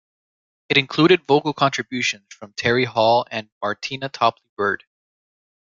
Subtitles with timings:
[0.67, 4.83] It included vocal contributions from Terry Hall and Martina Topley-Bird.